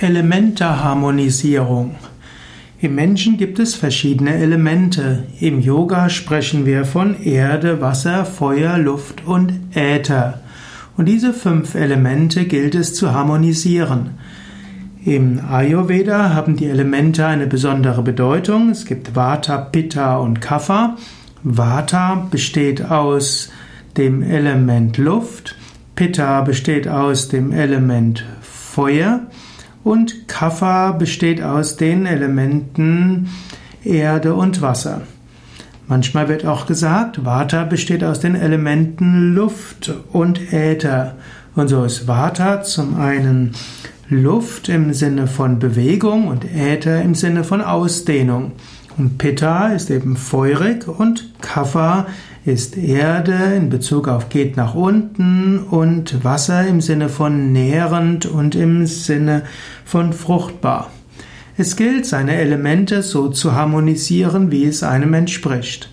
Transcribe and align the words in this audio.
Elementeharmonisierung. 0.00 1.96
Im 2.80 2.94
Menschen 2.94 3.36
gibt 3.36 3.58
es 3.58 3.74
verschiedene 3.74 4.34
Elemente. 4.34 5.24
Im 5.40 5.60
Yoga 5.60 6.08
sprechen 6.08 6.64
wir 6.64 6.84
von 6.84 7.20
Erde, 7.20 7.80
Wasser, 7.80 8.24
Feuer, 8.24 8.78
Luft 8.78 9.26
und 9.26 9.52
Äther. 9.74 10.40
Und 10.96 11.06
diese 11.06 11.32
fünf 11.32 11.74
Elemente 11.74 12.44
gilt 12.44 12.76
es 12.76 12.94
zu 12.94 13.12
harmonisieren. 13.12 14.10
Im 15.04 15.40
Ayurveda 15.50 16.32
haben 16.32 16.56
die 16.56 16.66
Elemente 16.66 17.26
eine 17.26 17.48
besondere 17.48 18.02
Bedeutung. 18.02 18.70
Es 18.70 18.84
gibt 18.84 19.16
Vata, 19.16 19.56
Pitta 19.56 20.18
und 20.18 20.40
Kapha. 20.40 20.96
Vata 21.42 22.28
besteht 22.30 22.84
aus 22.84 23.50
dem 23.96 24.22
Element 24.22 24.98
Luft. 24.98 25.56
Pitta 25.96 26.42
besteht 26.42 26.86
aus 26.86 27.28
dem 27.28 27.50
Element 27.50 28.24
Feuer 28.40 29.22
und 29.88 30.28
Kapha 30.28 30.92
besteht 30.92 31.42
aus 31.42 31.78
den 31.78 32.04
Elementen 32.04 33.30
Erde 33.82 34.34
und 34.34 34.60
Wasser. 34.60 35.00
Manchmal 35.86 36.28
wird 36.28 36.44
auch 36.44 36.66
gesagt, 36.66 37.24
Vata 37.24 37.64
besteht 37.64 38.04
aus 38.04 38.20
den 38.20 38.34
Elementen 38.34 39.34
Luft 39.34 39.94
und 40.12 40.52
Äther. 40.52 41.14
Und 41.54 41.68
so 41.68 41.84
ist 41.84 42.06
Vata 42.06 42.62
zum 42.62 43.00
einen 43.00 43.54
Luft 44.10 44.68
im 44.68 44.92
Sinne 44.92 45.26
von 45.26 45.58
Bewegung 45.58 46.28
und 46.28 46.44
Äther 46.44 47.00
im 47.00 47.14
Sinne 47.14 47.42
von 47.42 47.62
Ausdehnung. 47.62 48.52
Und 48.98 49.16
Pitta 49.16 49.68
ist 49.68 49.90
eben 49.90 50.16
feurig 50.16 50.88
und 50.88 51.32
Kapha 51.40 52.08
ist 52.44 52.76
Erde 52.76 53.54
in 53.56 53.70
Bezug 53.70 54.08
auf 54.08 54.28
geht 54.28 54.56
nach 54.56 54.74
unten 54.74 55.60
und 55.60 56.24
Wasser 56.24 56.66
im 56.66 56.80
Sinne 56.80 57.08
von 57.08 57.52
nährend 57.52 58.26
und 58.26 58.56
im 58.56 58.86
Sinne 58.88 59.42
von 59.84 60.12
fruchtbar. 60.12 60.90
Es 61.56 61.76
gilt, 61.76 62.06
seine 62.06 62.34
Elemente 62.34 63.02
so 63.02 63.28
zu 63.28 63.52
harmonisieren, 63.52 64.50
wie 64.50 64.64
es 64.64 64.82
einem 64.82 65.14
entspricht. 65.14 65.90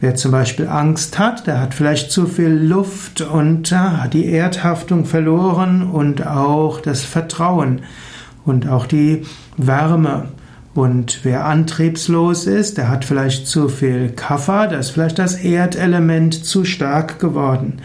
Wer 0.00 0.14
zum 0.14 0.32
Beispiel 0.32 0.66
Angst 0.66 1.18
hat, 1.18 1.46
der 1.46 1.58
hat 1.58 1.72
vielleicht 1.72 2.10
zu 2.10 2.26
viel 2.26 2.50
Luft 2.50 3.22
und 3.22 3.72
hat 3.72 4.12
die 4.12 4.26
Erdhaftung 4.26 5.06
verloren 5.06 5.88
und 5.88 6.26
auch 6.26 6.80
das 6.80 7.02
Vertrauen 7.02 7.80
und 8.44 8.68
auch 8.68 8.84
die 8.84 9.22
Wärme. 9.56 10.28
Und 10.74 11.20
wer 11.22 11.44
antriebslos 11.44 12.46
ist, 12.46 12.78
der 12.78 12.88
hat 12.88 13.04
vielleicht 13.04 13.46
zu 13.46 13.68
viel 13.68 14.10
Kaffer, 14.10 14.68
da 14.68 14.78
ist 14.78 14.90
vielleicht 14.90 15.18
das 15.18 15.34
Erdelement 15.34 16.44
zu 16.44 16.64
stark 16.64 17.18
geworden. 17.18 17.82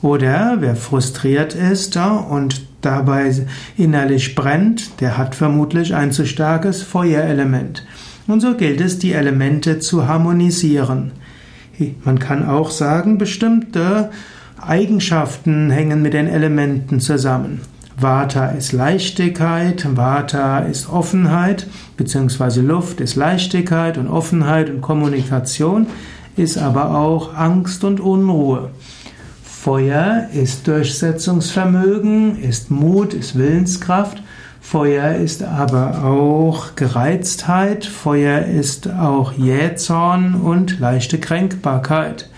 Oder 0.00 0.56
wer 0.60 0.76
frustriert 0.76 1.54
ist 1.54 1.98
und 1.98 2.62
dabei 2.80 3.30
innerlich 3.76 4.34
brennt, 4.34 5.00
der 5.02 5.18
hat 5.18 5.34
vermutlich 5.34 5.94
ein 5.94 6.12
zu 6.12 6.24
starkes 6.24 6.82
Feuerelement. 6.82 7.84
Und 8.26 8.40
so 8.40 8.54
gilt 8.54 8.80
es, 8.80 8.98
die 8.98 9.12
Elemente 9.12 9.78
zu 9.78 10.08
harmonisieren. 10.08 11.12
Man 12.04 12.18
kann 12.18 12.48
auch 12.48 12.70
sagen, 12.70 13.18
bestimmte 13.18 14.10
Eigenschaften 14.58 15.70
hängen 15.70 16.00
mit 16.00 16.14
den 16.14 16.28
Elementen 16.28 17.00
zusammen. 17.00 17.60
Vata 18.00 18.46
ist 18.46 18.72
Leichtigkeit, 18.72 19.86
Vata 19.94 20.60
ist 20.60 20.88
Offenheit, 20.88 21.66
beziehungsweise 21.98 22.62
Luft 22.62 23.00
ist 23.00 23.16
Leichtigkeit 23.16 23.98
und 23.98 24.08
Offenheit 24.08 24.70
und 24.70 24.80
Kommunikation, 24.80 25.86
ist 26.36 26.56
aber 26.56 26.96
auch 26.96 27.34
Angst 27.34 27.84
und 27.84 28.00
Unruhe. 28.00 28.70
Feuer 29.44 30.28
ist 30.32 30.66
Durchsetzungsvermögen, 30.66 32.38
ist 32.40 32.70
Mut, 32.70 33.12
ist 33.12 33.36
Willenskraft. 33.36 34.22
Feuer 34.62 35.16
ist 35.16 35.42
aber 35.42 36.02
auch 36.02 36.76
Gereiztheit, 36.76 37.84
Feuer 37.84 38.46
ist 38.46 38.88
auch 38.88 39.32
Jähzorn 39.32 40.36
und 40.36 40.80
leichte 40.80 41.18
Kränkbarkeit. 41.18 42.29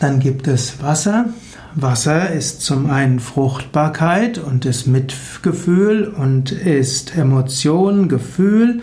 Dann 0.00 0.20
gibt 0.20 0.46
es 0.46 0.82
Wasser. 0.82 1.26
Wasser 1.74 2.30
ist 2.30 2.62
zum 2.62 2.90
einen 2.90 3.20
Fruchtbarkeit 3.20 4.38
und 4.38 4.64
ist 4.64 4.86
Mitgefühl 4.86 6.04
und 6.08 6.52
ist 6.52 7.16
Emotion, 7.16 8.08
Gefühl. 8.08 8.80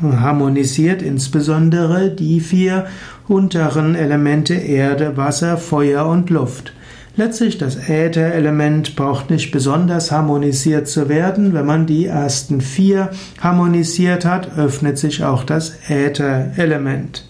harmonisiert 0.01 1.03
insbesondere 1.03 2.11
die 2.11 2.39
vier 2.39 2.87
unteren 3.27 3.97
Elemente 3.97 4.55
Erde, 4.55 5.17
Wasser, 5.17 5.57
Feuer 5.57 6.07
und 6.07 6.31
Luft. 6.31 6.73
Letztlich 7.21 7.59
das 7.59 7.77
Ätherelement 7.77 8.97
braucht 8.97 9.29
nicht 9.29 9.51
besonders 9.51 10.11
harmonisiert 10.11 10.89
zu 10.89 11.11
werden. 11.11 11.53
Wenn 11.53 11.67
man 11.67 11.85
die 11.85 12.07
ersten 12.07 12.63
vier 12.63 13.11
harmonisiert 13.43 14.25
hat, 14.25 14.57
öffnet 14.57 14.97
sich 14.97 15.23
auch 15.23 15.45
das 15.45 15.75
Ätherelement. 15.91 17.29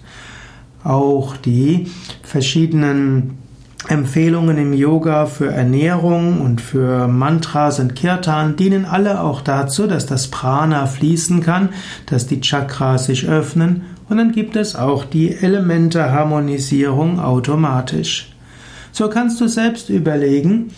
Auch 0.85 1.37
die 1.37 1.89
verschiedenen 2.23 3.39
Empfehlungen 3.89 4.59
im 4.59 4.75
Yoga 4.75 5.27
für 5.27 5.51
Ernährung 5.51 6.41
und 6.41 6.61
für 6.61 7.09
Mantras 7.09 7.81
und 7.81 7.97
Kirtan 7.97 8.55
dienen 8.55 8.85
alle 8.85 9.21
auch 9.21 9.41
dazu, 9.41 9.89
dass 9.89 10.07
das 10.07 10.29
Prana 10.29 10.87
fließen 10.87 11.41
kann, 11.41 11.71
dass 12.07 12.29
die 12.29 12.41
Chakras 12.41 13.07
sich 13.07 13.29
öffnen 13.29 13.87
und 14.09 14.19
dann 14.19 14.31
gibt 14.31 14.55
es 14.55 14.77
auch 14.77 15.05
die 15.05 15.35
Elementeharmonisierung 15.35 17.19
automatisch. 17.19 18.30
So 18.93 19.09
kannst 19.09 19.41
du 19.41 19.49
selbst 19.49 19.89
überlegen, 19.89 20.71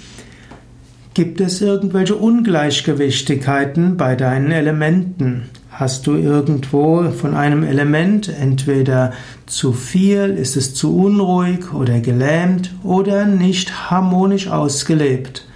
gibt 1.14 1.40
es 1.40 1.60
irgendwelche 1.60 2.16
Ungleichgewichtigkeiten 2.16 3.96
bei 3.96 4.16
deinen 4.16 4.50
Elementen? 4.50 5.50
Hast 5.70 6.06
du 6.06 6.16
irgendwo 6.16 7.10
von 7.10 7.34
einem 7.34 7.64
Element 7.64 8.28
entweder 8.28 9.12
zu 9.46 9.72
viel, 9.72 10.36
ist 10.38 10.56
es 10.56 10.74
zu 10.74 10.96
unruhig 10.96 11.72
oder 11.72 12.00
gelähmt 12.00 12.74
oder 12.82 13.24
nicht 13.24 13.90
harmonisch 13.90 14.48
ausgelebt? 14.48 15.46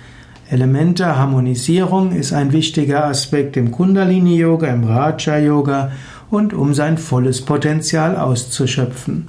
Elemente-Harmonisierung 0.49 2.12
ist 2.12 2.32
ein 2.32 2.52
wichtiger 2.52 3.05
Aspekt 3.05 3.56
im 3.56 3.73
Kundalini-Yoga, 3.73 4.69
im 4.69 4.85
Raja-Yoga 4.85 5.91
und 6.31 6.55
um 6.55 6.73
sein 6.73 6.99
volles 6.99 7.44
Potenzial 7.44 8.17
auszuschöpfen. 8.17 9.29